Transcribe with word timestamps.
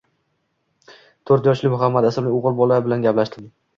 to'rt 1.31 1.49
yoshli 1.49 1.71
Muhammad 1.73 2.07
ismli 2.11 2.33
o‘g‘il 2.39 2.57
bola 2.63 2.81
bilan 2.89 3.05
gaplashdim 3.09 3.51